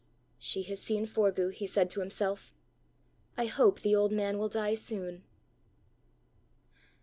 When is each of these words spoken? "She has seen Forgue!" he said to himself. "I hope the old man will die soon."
"She 0.39 0.63
has 0.63 0.81
seen 0.81 1.05
Forgue!" 1.05 1.51
he 1.53 1.67
said 1.67 1.91
to 1.91 1.99
himself. 1.99 2.55
"I 3.37 3.45
hope 3.45 3.81
the 3.81 3.95
old 3.95 4.11
man 4.11 4.39
will 4.39 4.49
die 4.49 4.73
soon." 4.73 5.23